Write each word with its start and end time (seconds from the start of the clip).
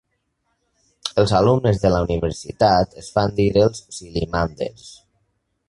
Els 1.23 1.33
alumnes 1.39 1.83
de 1.83 1.91
la 1.95 1.99
universitat 2.07 2.97
es 3.03 3.13
fan 3.19 3.37
dir 3.41 3.47
els 3.67 3.85
"sillimanders". 3.99 4.93